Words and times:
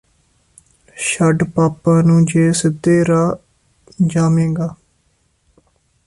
ਛੱਡ 0.97 1.43
ਪਾਪਾਂ 1.43 2.01
ਨੂੰ 2.03 2.25
ਜੇ 2.25 2.51
ਸਿੱਧੇ 2.51 3.03
ਰਾਹ 3.05 3.31
ਜਾਵੇਂਗਾ 4.07 4.75